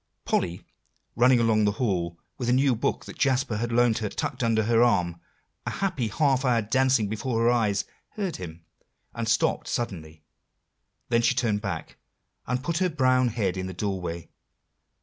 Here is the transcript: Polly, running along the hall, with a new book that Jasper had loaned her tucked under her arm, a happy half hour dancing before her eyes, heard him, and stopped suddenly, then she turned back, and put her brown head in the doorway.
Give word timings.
Polly, 0.25 0.65
running 1.15 1.39
along 1.39 1.65
the 1.65 1.73
hall, 1.73 2.17
with 2.39 2.49
a 2.49 2.53
new 2.53 2.73
book 2.75 3.05
that 3.05 3.19
Jasper 3.19 3.57
had 3.57 3.71
loaned 3.71 3.99
her 3.99 4.09
tucked 4.09 4.41
under 4.43 4.63
her 4.63 4.81
arm, 4.81 5.21
a 5.67 5.69
happy 5.69 6.07
half 6.07 6.43
hour 6.43 6.59
dancing 6.63 7.07
before 7.07 7.39
her 7.43 7.51
eyes, 7.51 7.85
heard 8.13 8.37
him, 8.37 8.65
and 9.13 9.29
stopped 9.29 9.67
suddenly, 9.67 10.23
then 11.09 11.21
she 11.21 11.35
turned 11.35 11.61
back, 11.61 11.97
and 12.47 12.63
put 12.63 12.79
her 12.79 12.89
brown 12.89 13.27
head 13.27 13.55
in 13.57 13.67
the 13.67 13.75
doorway. 13.75 14.27